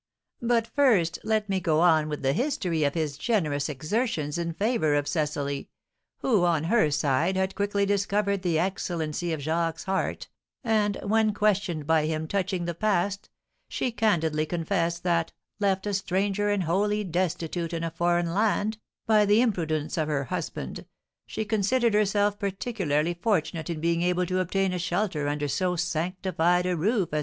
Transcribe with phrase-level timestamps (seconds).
[0.41, 4.95] But first let me go on with the history of his generous exertions in favour
[4.95, 5.69] of Cecily,
[6.21, 10.27] who, on her side, had quickly discovered the excellency of Jacques's heart,
[10.63, 13.29] and, when questioned by him touching the past,
[13.69, 19.23] she candidly confessed that, left a stranger and wholly destitute in a foreign land, by
[19.23, 20.83] the imprudence of her husband,
[21.27, 26.65] she considered herself particularly fortunate in being able to obtain a shelter under so sanctified
[26.65, 27.19] a roof as M.